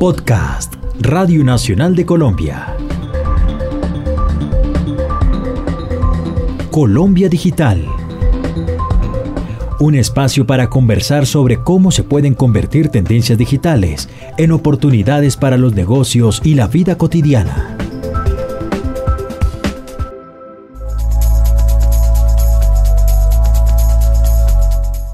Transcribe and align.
Podcast 0.00 0.76
Radio 0.98 1.44
Nacional 1.44 1.94
de 1.94 2.06
Colombia. 2.06 2.74
Colombia 6.70 7.28
Digital. 7.28 7.84
Un 9.78 9.94
espacio 9.96 10.46
para 10.46 10.70
conversar 10.70 11.26
sobre 11.26 11.58
cómo 11.58 11.90
se 11.90 12.02
pueden 12.02 12.32
convertir 12.32 12.88
tendencias 12.88 13.36
digitales 13.36 14.08
en 14.38 14.52
oportunidades 14.52 15.36
para 15.36 15.58
los 15.58 15.74
negocios 15.74 16.40
y 16.44 16.54
la 16.54 16.66
vida 16.66 16.96
cotidiana. 16.96 17.76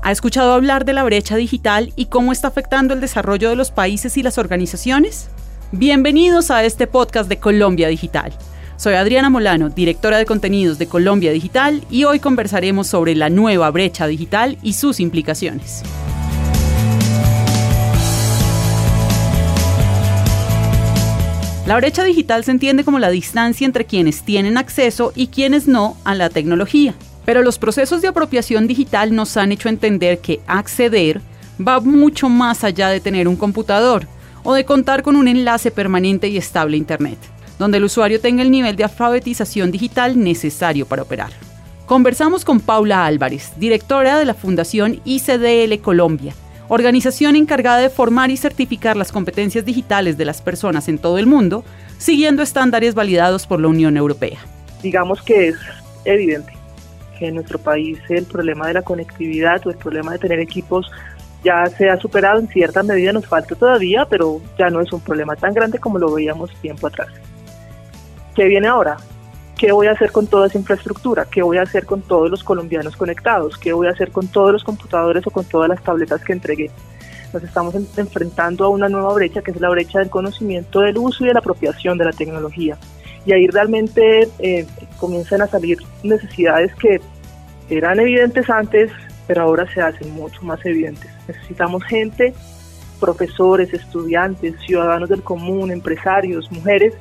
¿Ha 0.06 0.12
escuchado 0.12 0.52
hablar 0.52 0.84
de 0.84 0.92
la 0.92 1.02
brecha 1.02 1.34
digital 1.34 1.92
y 1.96 2.06
cómo 2.06 2.30
está 2.30 2.46
afectando 2.46 2.94
el 2.94 3.00
desarrollo 3.00 3.50
de 3.50 3.56
los 3.56 3.72
países 3.72 4.16
y 4.16 4.22
las 4.22 4.38
organizaciones? 4.38 5.30
Bienvenidos 5.72 6.52
a 6.52 6.62
este 6.62 6.86
podcast 6.86 7.28
de 7.28 7.40
Colombia 7.40 7.88
Digital. 7.88 8.32
Soy 8.76 8.94
Adriana 8.94 9.30
Molano, 9.30 9.68
directora 9.68 10.18
de 10.18 10.24
contenidos 10.24 10.78
de 10.78 10.86
Colombia 10.86 11.32
Digital, 11.32 11.82
y 11.90 12.04
hoy 12.04 12.20
conversaremos 12.20 12.86
sobre 12.86 13.16
la 13.16 13.30
nueva 13.30 13.68
brecha 13.72 14.06
digital 14.06 14.58
y 14.62 14.74
sus 14.74 15.00
implicaciones. 15.00 15.82
La 21.66 21.74
brecha 21.74 22.04
digital 22.04 22.44
se 22.44 22.52
entiende 22.52 22.84
como 22.84 23.00
la 23.00 23.10
distancia 23.10 23.64
entre 23.64 23.86
quienes 23.86 24.22
tienen 24.22 24.56
acceso 24.56 25.12
y 25.16 25.26
quienes 25.26 25.66
no 25.66 25.96
a 26.04 26.14
la 26.14 26.30
tecnología. 26.30 26.94
Pero 27.26 27.42
los 27.42 27.58
procesos 27.58 28.00
de 28.00 28.08
apropiación 28.08 28.68
digital 28.68 29.14
nos 29.14 29.36
han 29.36 29.52
hecho 29.52 29.68
entender 29.68 30.20
que 30.20 30.40
acceder 30.46 31.20
va 31.60 31.80
mucho 31.80 32.28
más 32.28 32.64
allá 32.64 32.88
de 32.88 33.00
tener 33.00 33.26
un 33.28 33.36
computador 33.36 34.06
o 34.44 34.54
de 34.54 34.64
contar 34.64 35.02
con 35.02 35.16
un 35.16 35.26
enlace 35.26 35.72
permanente 35.72 36.28
y 36.28 36.36
estable 36.36 36.76
a 36.76 36.78
Internet, 36.78 37.18
donde 37.58 37.78
el 37.78 37.84
usuario 37.84 38.20
tenga 38.20 38.42
el 38.42 38.50
nivel 38.52 38.76
de 38.76 38.84
alfabetización 38.84 39.72
digital 39.72 40.22
necesario 40.22 40.86
para 40.86 41.02
operar. 41.02 41.32
Conversamos 41.86 42.44
con 42.44 42.60
Paula 42.60 43.04
Álvarez, 43.04 43.52
directora 43.56 44.18
de 44.18 44.24
la 44.24 44.34
Fundación 44.34 45.00
ICDL 45.04 45.80
Colombia, 45.80 46.32
organización 46.68 47.34
encargada 47.34 47.78
de 47.78 47.90
formar 47.90 48.30
y 48.30 48.36
certificar 48.36 48.96
las 48.96 49.10
competencias 49.10 49.64
digitales 49.64 50.16
de 50.16 50.24
las 50.24 50.42
personas 50.42 50.88
en 50.88 50.98
todo 50.98 51.18
el 51.18 51.26
mundo, 51.26 51.64
siguiendo 51.98 52.42
estándares 52.42 52.94
validados 52.94 53.48
por 53.48 53.60
la 53.60 53.68
Unión 53.68 53.96
Europea. 53.96 54.38
Digamos 54.80 55.22
que 55.22 55.48
es 55.48 55.56
evidente 56.04 56.55
que 57.18 57.28
en 57.28 57.34
nuestro 57.34 57.58
país 57.58 57.98
el 58.08 58.24
problema 58.24 58.68
de 58.68 58.74
la 58.74 58.82
conectividad 58.82 59.66
o 59.66 59.70
el 59.70 59.76
problema 59.76 60.12
de 60.12 60.18
tener 60.18 60.38
equipos 60.40 60.90
ya 61.42 61.66
se 61.66 61.88
ha 61.88 61.96
superado 61.96 62.40
en 62.40 62.48
cierta 62.48 62.82
medida, 62.82 63.12
nos 63.12 63.26
falta 63.26 63.54
todavía, 63.54 64.06
pero 64.08 64.40
ya 64.58 64.68
no 64.68 64.80
es 64.80 64.92
un 64.92 65.00
problema 65.00 65.36
tan 65.36 65.54
grande 65.54 65.78
como 65.78 65.98
lo 65.98 66.12
veíamos 66.12 66.50
tiempo 66.60 66.88
atrás. 66.88 67.08
¿Qué 68.34 68.46
viene 68.46 68.66
ahora? 68.68 68.96
¿Qué 69.56 69.72
voy 69.72 69.86
a 69.86 69.92
hacer 69.92 70.12
con 70.12 70.26
toda 70.26 70.48
esa 70.48 70.58
infraestructura? 70.58 71.24
¿Qué 71.24 71.42
voy 71.42 71.58
a 71.58 71.62
hacer 71.62 71.86
con 71.86 72.02
todos 72.02 72.28
los 72.30 72.42
colombianos 72.42 72.96
conectados? 72.96 73.56
¿Qué 73.56 73.72
voy 73.72 73.86
a 73.86 73.92
hacer 73.92 74.10
con 74.10 74.28
todos 74.28 74.52
los 74.52 74.64
computadores 74.64 75.26
o 75.26 75.30
con 75.30 75.44
todas 75.44 75.68
las 75.68 75.82
tabletas 75.82 76.22
que 76.24 76.32
entregué? 76.32 76.70
Nos 77.32 77.42
estamos 77.42 77.74
enfrentando 77.74 78.64
a 78.64 78.68
una 78.68 78.88
nueva 78.88 79.12
brecha 79.14 79.40
que 79.40 79.52
es 79.52 79.60
la 79.60 79.70
brecha 79.70 80.00
del 80.00 80.10
conocimiento 80.10 80.80
del 80.80 80.98
uso 80.98 81.24
y 81.24 81.28
de 81.28 81.34
la 81.34 81.40
apropiación 81.40 81.96
de 81.96 82.04
la 82.04 82.12
tecnología 82.12 82.76
y 83.26 83.32
ahí 83.32 83.48
realmente 83.48 84.28
eh, 84.38 84.66
comienzan 84.96 85.42
a 85.42 85.46
salir 85.46 85.78
necesidades 86.02 86.74
que 86.76 87.00
eran 87.68 88.00
evidentes 88.00 88.48
antes, 88.48 88.90
pero 89.26 89.42
ahora 89.42 89.66
se 89.72 89.80
hacen 89.80 90.14
mucho 90.14 90.40
más 90.42 90.64
evidentes. 90.64 91.10
Necesitamos 91.26 91.84
gente, 91.84 92.32
profesores, 93.00 93.72
estudiantes, 93.72 94.54
ciudadanos 94.60 95.08
del 95.08 95.22
común, 95.22 95.70
empresarios, 95.70 96.50
mujeres, 96.52 96.94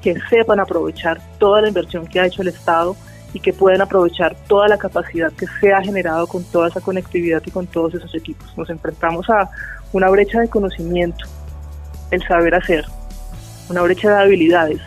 que 0.00 0.16
sepan 0.28 0.60
aprovechar 0.60 1.20
toda 1.38 1.62
la 1.62 1.68
inversión 1.68 2.06
que 2.06 2.20
ha 2.20 2.26
hecho 2.26 2.42
el 2.42 2.48
Estado 2.48 2.96
y 3.34 3.40
que 3.40 3.52
puedan 3.52 3.80
aprovechar 3.80 4.36
toda 4.46 4.68
la 4.68 4.76
capacidad 4.76 5.32
que 5.32 5.46
se 5.60 5.72
ha 5.72 5.80
generado 5.80 6.26
con 6.26 6.44
toda 6.44 6.68
esa 6.68 6.80
conectividad 6.80 7.42
y 7.46 7.50
con 7.50 7.66
todos 7.66 7.94
esos 7.94 8.14
equipos. 8.14 8.52
Nos 8.56 8.68
enfrentamos 8.68 9.28
a 9.30 9.50
una 9.92 10.10
brecha 10.10 10.40
de 10.40 10.48
conocimiento, 10.48 11.24
el 12.10 12.22
saber 12.26 12.54
hacer, 12.54 12.84
una 13.70 13.82
brecha 13.82 14.10
de 14.10 14.22
habilidades, 14.22 14.80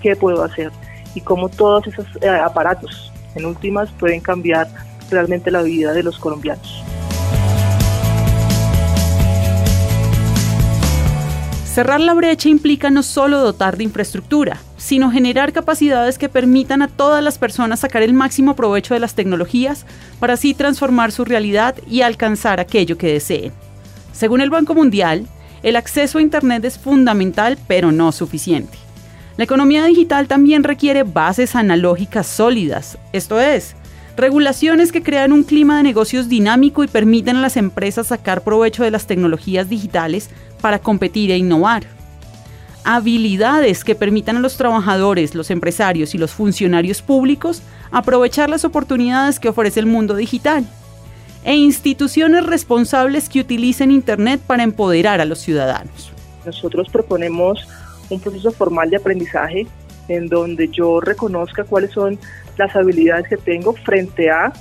qué 0.00 0.16
puedo 0.16 0.42
hacer 0.42 0.72
y 1.14 1.20
cómo 1.20 1.48
todos 1.48 1.86
esos 1.86 2.06
eh, 2.20 2.28
aparatos, 2.28 3.12
en 3.34 3.46
últimas, 3.46 3.90
pueden 3.92 4.20
cambiar 4.20 4.68
realmente 5.10 5.50
la 5.50 5.62
vida 5.62 5.92
de 5.92 6.02
los 6.02 6.18
colombianos. 6.18 6.82
Cerrar 11.72 12.00
la 12.00 12.12
brecha 12.12 12.50
implica 12.50 12.90
no 12.90 13.02
solo 13.02 13.40
dotar 13.40 13.78
de 13.78 13.84
infraestructura, 13.84 14.58
sino 14.76 15.10
generar 15.10 15.54
capacidades 15.54 16.18
que 16.18 16.28
permitan 16.28 16.82
a 16.82 16.88
todas 16.88 17.24
las 17.24 17.38
personas 17.38 17.80
sacar 17.80 18.02
el 18.02 18.12
máximo 18.12 18.54
provecho 18.54 18.92
de 18.92 19.00
las 19.00 19.14
tecnologías 19.14 19.86
para 20.20 20.34
así 20.34 20.52
transformar 20.52 21.12
su 21.12 21.24
realidad 21.24 21.74
y 21.88 22.02
alcanzar 22.02 22.60
aquello 22.60 22.98
que 22.98 23.14
deseen. 23.14 23.52
Según 24.12 24.42
el 24.42 24.50
Banco 24.50 24.74
Mundial, 24.74 25.26
el 25.62 25.76
acceso 25.76 26.18
a 26.18 26.22
Internet 26.22 26.62
es 26.66 26.78
fundamental 26.78 27.56
pero 27.66 27.90
no 27.90 28.12
suficiente. 28.12 28.76
La 29.36 29.44
economía 29.44 29.84
digital 29.84 30.28
también 30.28 30.62
requiere 30.62 31.04
bases 31.04 31.56
analógicas 31.56 32.26
sólidas, 32.26 32.98
esto 33.12 33.40
es, 33.40 33.74
regulaciones 34.14 34.92
que 34.92 35.02
crean 35.02 35.32
un 35.32 35.42
clima 35.42 35.78
de 35.78 35.84
negocios 35.84 36.28
dinámico 36.28 36.84
y 36.84 36.88
permiten 36.88 37.36
a 37.36 37.40
las 37.40 37.56
empresas 37.56 38.08
sacar 38.08 38.42
provecho 38.42 38.84
de 38.84 38.90
las 38.90 39.06
tecnologías 39.06 39.70
digitales 39.70 40.28
para 40.60 40.78
competir 40.78 41.30
e 41.30 41.38
innovar. 41.38 41.84
Habilidades 42.84 43.84
que 43.84 43.94
permitan 43.94 44.36
a 44.36 44.40
los 44.40 44.56
trabajadores, 44.56 45.34
los 45.34 45.50
empresarios 45.50 46.14
y 46.14 46.18
los 46.18 46.32
funcionarios 46.32 47.00
públicos 47.00 47.62
aprovechar 47.90 48.50
las 48.50 48.64
oportunidades 48.64 49.40
que 49.40 49.48
ofrece 49.48 49.80
el 49.80 49.86
mundo 49.86 50.14
digital. 50.14 50.66
E 51.44 51.54
instituciones 51.54 52.44
responsables 52.44 53.28
que 53.28 53.40
utilicen 53.40 53.90
Internet 53.90 54.40
para 54.46 54.62
empoderar 54.62 55.20
a 55.20 55.24
los 55.24 55.38
ciudadanos. 55.38 56.12
Nosotros 56.44 56.88
proponemos 56.90 57.66
un 58.10 58.20
proceso 58.20 58.50
formal 58.50 58.90
de 58.90 58.96
aprendizaje 58.96 59.66
en 60.08 60.28
donde 60.28 60.68
yo 60.68 61.00
reconozca 61.00 61.64
cuáles 61.64 61.92
son 61.92 62.18
las 62.58 62.74
habilidades 62.76 63.28
que 63.28 63.36
tengo 63.36 63.72
frente 63.72 64.30
a 64.30 64.52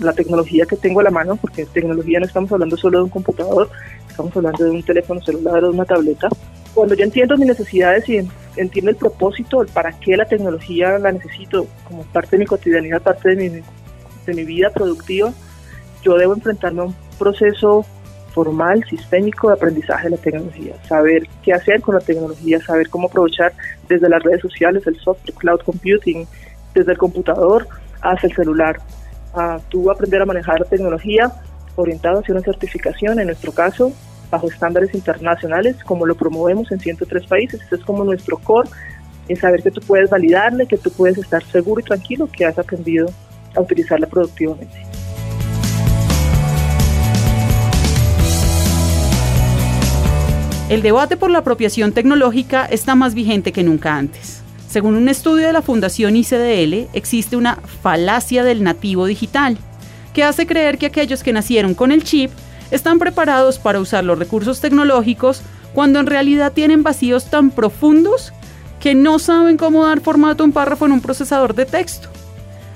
la, 0.00 0.12
tecnología 0.12 0.64
que 0.66 0.76
tengo 0.76 1.00
a 1.00 1.02
la 1.02 1.10
mano, 1.10 1.36
porque 1.36 1.66
tecnología 1.66 2.20
no 2.20 2.26
estamos 2.26 2.52
hablando 2.52 2.76
solo 2.76 2.98
de 2.98 3.04
un 3.04 3.10
computador, 3.10 3.70
estamos 4.08 4.36
hablando 4.36 4.64
de 4.64 4.70
un 4.70 4.82
teléfono 4.82 5.20
celular 5.20 5.64
o 5.64 5.70
de 5.70 5.74
una 5.74 5.84
tableta. 5.84 6.28
Cuando 6.74 6.94
yo 6.94 7.04
entiendo 7.04 7.36
mis 7.36 7.48
necesidades 7.48 8.08
y 8.08 8.20
entiendo 8.56 8.90
el 8.90 8.96
propósito, 8.96 9.62
el 9.62 9.68
para 9.68 9.92
qué 9.92 10.16
la 10.16 10.24
tecnología 10.24 10.98
la 10.98 11.12
necesito 11.12 11.66
como 11.84 12.04
parte 12.04 12.36
de 12.36 12.38
mi 12.38 12.46
cotidianidad, 12.46 13.02
parte 13.02 13.34
de 13.34 13.36
mi, 13.36 13.62
de 14.26 14.34
mi 14.34 14.44
vida 14.44 14.70
productiva, 14.70 15.32
yo 16.02 16.16
debo 16.16 16.34
enfrentarme 16.34 16.80
a 16.80 16.84
un 16.84 16.94
proceso 17.18 17.84
formal, 18.32 18.84
sistémico 18.88 19.48
de 19.48 19.54
aprendizaje 19.54 20.04
de 20.04 20.16
la 20.16 20.22
tecnología, 20.22 20.74
saber 20.88 21.28
qué 21.42 21.52
hacer 21.52 21.80
con 21.80 21.94
la 21.94 22.00
tecnología, 22.00 22.60
saber 22.60 22.88
cómo 22.88 23.08
aprovechar 23.08 23.52
desde 23.88 24.08
las 24.08 24.22
redes 24.22 24.40
sociales, 24.40 24.86
el 24.86 24.98
software, 24.98 25.34
cloud 25.34 25.60
computing, 25.60 26.26
desde 26.74 26.92
el 26.92 26.98
computador 26.98 27.68
hasta 28.00 28.26
el 28.26 28.34
celular. 28.34 28.80
tú 29.70 29.90
aprender 29.90 30.20
a 30.20 30.26
manejar 30.26 30.60
la 30.60 30.66
tecnología 30.66 31.32
orientado 31.76 32.20
hacia 32.20 32.34
una 32.34 32.42
certificación, 32.42 33.18
en 33.18 33.26
nuestro 33.26 33.52
caso, 33.52 33.92
bajo 34.30 34.48
estándares 34.48 34.94
internacionales, 34.94 35.76
como 35.84 36.06
lo 36.06 36.14
promovemos 36.14 36.70
en 36.72 36.80
103 36.80 37.26
países. 37.26 37.60
Eso 37.62 37.76
es 37.76 37.84
como 37.84 38.04
nuestro 38.04 38.38
core, 38.38 38.68
es 39.28 39.40
saber 39.40 39.62
que 39.62 39.70
tú 39.70 39.80
puedes 39.80 40.10
validarle, 40.10 40.66
que 40.66 40.76
tú 40.76 40.90
puedes 40.90 41.18
estar 41.18 41.42
seguro 41.44 41.80
y 41.80 41.84
tranquilo 41.84 42.28
que 42.30 42.44
has 42.44 42.58
aprendido 42.58 43.08
a 43.54 43.60
utilizarla 43.60 44.06
productivamente. 44.06 44.91
El 50.72 50.80
debate 50.80 51.18
por 51.18 51.30
la 51.30 51.40
apropiación 51.40 51.92
tecnológica 51.92 52.64
está 52.64 52.94
más 52.94 53.12
vigente 53.12 53.52
que 53.52 53.62
nunca 53.62 53.94
antes. 53.94 54.40
Según 54.70 54.94
un 54.94 55.10
estudio 55.10 55.46
de 55.46 55.52
la 55.52 55.60
Fundación 55.60 56.16
ICDL, 56.16 56.88
existe 56.94 57.36
una 57.36 57.56
falacia 57.82 58.42
del 58.42 58.62
nativo 58.62 59.04
digital, 59.04 59.58
que 60.14 60.24
hace 60.24 60.46
creer 60.46 60.78
que 60.78 60.86
aquellos 60.86 61.22
que 61.22 61.34
nacieron 61.34 61.74
con 61.74 61.92
el 61.92 62.04
chip 62.04 62.30
están 62.70 62.98
preparados 62.98 63.58
para 63.58 63.80
usar 63.80 64.02
los 64.02 64.18
recursos 64.18 64.62
tecnológicos 64.62 65.42
cuando 65.74 66.00
en 66.00 66.06
realidad 66.06 66.54
tienen 66.54 66.82
vacíos 66.82 67.26
tan 67.26 67.50
profundos 67.50 68.32
que 68.80 68.94
no 68.94 69.18
saben 69.18 69.58
cómo 69.58 69.84
dar 69.84 70.00
formato 70.00 70.42
a 70.42 70.46
un 70.46 70.52
párrafo 70.52 70.86
en 70.86 70.92
un 70.92 71.02
procesador 71.02 71.54
de 71.54 71.66
texto. 71.66 72.08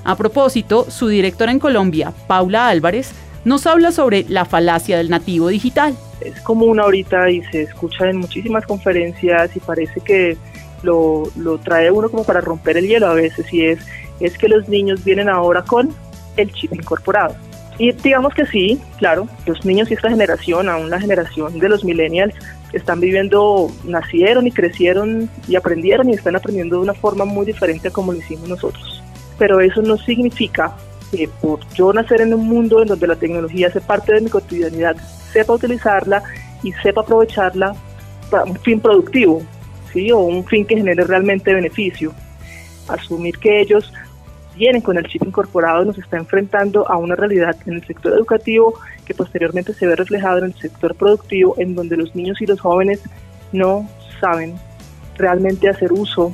A 0.04 0.16
propósito, 0.16 0.86
su 0.90 1.08
directora 1.08 1.50
en 1.50 1.58
Colombia, 1.58 2.12
Paula 2.26 2.68
Álvarez, 2.68 3.12
nos 3.46 3.66
habla 3.66 3.92
sobre 3.92 4.26
la 4.28 4.44
falacia 4.44 4.98
del 4.98 5.08
nativo 5.08 5.48
digital 5.48 5.96
es 6.20 6.40
común 6.40 6.80
ahorita 6.80 7.30
y 7.30 7.42
se 7.44 7.62
escucha 7.62 8.08
en 8.08 8.18
muchísimas 8.18 8.64
conferencias 8.66 9.54
y 9.54 9.60
parece 9.60 10.00
que 10.00 10.36
lo, 10.82 11.30
trae 11.64 11.90
uno 11.90 12.08
como 12.08 12.24
para 12.24 12.40
romper 12.40 12.76
el 12.76 12.86
hielo 12.86 13.06
a 13.06 13.14
veces 13.14 13.52
y 13.52 13.66
es, 13.66 13.80
es 14.20 14.38
que 14.38 14.48
los 14.48 14.68
niños 14.68 15.04
vienen 15.04 15.28
ahora 15.28 15.62
con 15.62 15.90
el 16.36 16.52
chip 16.52 16.72
incorporado. 16.74 17.34
Y 17.78 17.92
digamos 17.92 18.32
que 18.32 18.46
sí, 18.46 18.80
claro, 18.98 19.28
los 19.46 19.64
niños 19.66 19.90
y 19.90 19.94
esta 19.94 20.08
generación, 20.08 20.68
aún 20.68 20.88
la 20.88 21.00
generación 21.00 21.58
de 21.58 21.68
los 21.68 21.84
millennials, 21.84 22.34
están 22.72 23.00
viviendo, 23.00 23.70
nacieron 23.84 24.46
y 24.46 24.50
crecieron 24.50 25.28
y 25.46 25.56
aprendieron 25.56 26.08
y 26.08 26.14
están 26.14 26.36
aprendiendo 26.36 26.76
de 26.76 26.82
una 26.82 26.94
forma 26.94 27.26
muy 27.26 27.44
diferente 27.44 27.88
a 27.88 27.90
como 27.90 28.12
lo 28.12 28.18
hicimos 28.18 28.48
nosotros. 28.48 29.02
Pero 29.38 29.60
eso 29.60 29.82
no 29.82 29.98
significa 29.98 30.74
que 31.10 31.28
por 31.28 31.60
yo 31.74 31.92
nacer 31.92 32.20
en 32.20 32.34
un 32.34 32.46
mundo 32.46 32.82
en 32.82 32.88
donde 32.88 33.06
la 33.06 33.16
tecnología 33.16 33.68
hace 33.68 33.80
parte 33.80 34.14
de 34.14 34.20
mi 34.20 34.30
cotidianidad, 34.30 34.96
sepa 35.32 35.54
utilizarla 35.54 36.22
y 36.62 36.72
sepa 36.72 37.02
aprovecharla 37.02 37.74
para 38.30 38.44
un 38.44 38.56
fin 38.56 38.80
productivo, 38.80 39.42
¿sí? 39.92 40.10
o 40.10 40.18
un 40.18 40.44
fin 40.44 40.64
que 40.64 40.76
genere 40.76 41.04
realmente 41.04 41.54
beneficio. 41.54 42.12
Asumir 42.88 43.38
que 43.38 43.60
ellos 43.60 43.92
vienen 44.56 44.80
con 44.80 44.96
el 44.96 45.06
chip 45.06 45.22
incorporado 45.24 45.84
nos 45.84 45.98
está 45.98 46.16
enfrentando 46.16 46.88
a 46.88 46.96
una 46.96 47.14
realidad 47.14 47.56
en 47.66 47.74
el 47.74 47.86
sector 47.86 48.14
educativo 48.14 48.74
que 49.04 49.14
posteriormente 49.14 49.74
se 49.74 49.86
ve 49.86 49.94
reflejado 49.94 50.38
en 50.38 50.46
el 50.46 50.54
sector 50.54 50.94
productivo, 50.94 51.54
en 51.58 51.74
donde 51.74 51.96
los 51.96 52.14
niños 52.14 52.40
y 52.40 52.46
los 52.46 52.60
jóvenes 52.60 53.00
no 53.52 53.88
saben 54.20 54.54
realmente 55.16 55.68
hacer 55.68 55.92
uso 55.92 56.32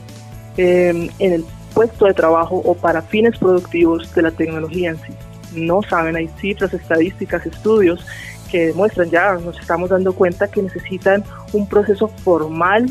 em, 0.56 1.08
en 1.18 1.32
el 1.32 1.44
puesto 1.74 2.06
de 2.06 2.14
trabajo 2.14 2.56
o 2.64 2.74
para 2.74 3.02
fines 3.02 3.38
productivos 3.38 4.14
de 4.14 4.22
la 4.22 4.30
tecnología 4.30 4.90
en 4.90 4.96
sí. 4.98 5.12
No 5.54 5.82
saben, 5.82 6.16
hay 6.16 6.28
cifras, 6.40 6.72
estadísticas, 6.72 7.44
estudios 7.46 8.04
que 8.50 8.66
demuestran 8.66 9.10
ya, 9.10 9.34
nos 9.34 9.58
estamos 9.58 9.90
dando 9.90 10.12
cuenta 10.12 10.46
que 10.46 10.62
necesitan 10.62 11.24
un 11.52 11.66
proceso 11.66 12.08
formal 12.08 12.86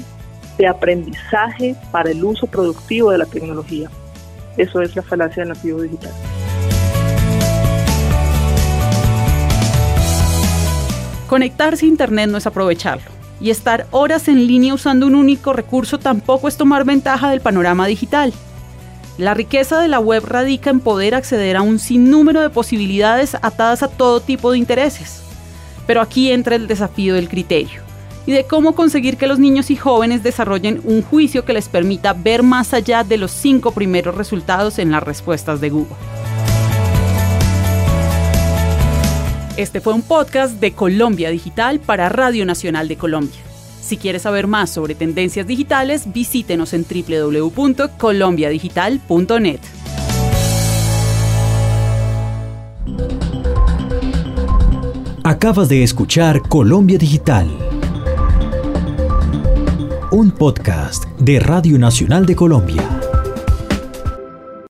de 0.58 0.68
aprendizaje 0.68 1.76
para 1.92 2.12
el 2.12 2.24
uso 2.24 2.48
productivo 2.48 3.12
de 3.12 3.20
la 3.20 3.26
tecnología. 3.26 3.90
Eso 4.58 4.82
es 4.82 4.96
la 4.96 5.02
falacia 5.02 5.44
del 5.44 5.50
nativo 5.54 5.82
digital. 5.82 6.12
Conectarse 11.28 11.86
a 11.86 11.90
Internet 11.90 12.30
no 12.30 12.38
es 12.38 12.46
aprovecharlo. 12.46 13.10
Y 13.40 13.52
estar 13.52 13.88
horas 13.92 14.28
en 14.28 14.46
línea 14.46 14.74
usando 14.74 15.08
un 15.08 15.16
único 15.16 15.54
recurso 15.54 15.98
tampoco 15.98 16.48
es 16.48 16.58
tomar 16.58 16.84
ventaja 16.84 17.30
del 17.30 17.42
panorama 17.42 17.88
digital. 17.88 18.34
La 19.18 19.34
riqueza 19.34 19.80
de 19.80 19.88
la 19.88 20.00
web 20.00 20.26
radica 20.26 20.70
en 20.70 20.80
poder 20.80 21.16
acceder 21.16 21.58
a 21.58 21.62
un 21.62 21.80
sinnúmero 21.80 22.42
de 22.42 22.50
posibilidades 22.50 23.36
atadas 23.36 23.84
a 23.84 23.90
todo 23.90 24.22
tipo 24.22 24.52
de 24.52 24.58
intereses. 24.58 25.22
Pero 25.86 26.02
aquí 26.02 26.32
entra 26.32 26.56
el 26.56 26.68
desafío 26.68 27.16
del 27.16 27.28
criterio 27.28 27.82
y 28.26 28.32
de 28.32 28.46
cómo 28.46 28.74
conseguir 28.74 29.18
que 29.18 29.28
los 29.28 29.40
niños 29.40 29.72
y 29.72 29.76
jóvenes 29.76 30.24
desarrollen 30.24 30.82
un 30.84 31.02
juicio 31.02 31.44
que 31.44 31.54
les 31.54 31.68
permita 31.68 32.14
ver 32.14 32.44
más 32.44 32.74
allá 32.74 33.04
de 33.04 33.18
los 33.18 33.32
cinco 33.32 33.72
primeros 33.72 34.16
resultados 34.16 34.80
en 34.80 34.92
las 34.92 35.04
respuestas 35.04 35.60
de 35.60 35.70
Google. 35.70 35.96
Este 39.58 39.82
fue 39.82 39.94
un 39.94 40.02
podcast 40.02 40.60
de 40.60 40.72
Colombia 40.72 41.30
Digital 41.30 41.80
para 41.80 42.10
Radio 42.10 42.46
Nacional 42.46 42.88
de 42.88 42.96
Colombia. 42.96 43.51
Si 43.82 43.98
quieres 43.98 44.22
saber 44.22 44.48
más 44.48 44.70
sobre 44.70 44.96
tendencias 44.96 45.46
digitales, 45.48 46.14
visítenos 46.14 46.74
en 46.74 46.86
www.colombiadigital.net. 46.86 49.60
Acabas 55.24 55.70
de 55.70 55.84
escuchar 55.84 56.42
Colombia 56.42 56.98
Digital 56.98 57.48
un 60.12 60.32
podcast 60.32 61.06
de 61.20 61.40
Radio 61.40 61.80
Nacional 61.80 62.26
de 62.26 62.36
Colombia. 62.36 63.01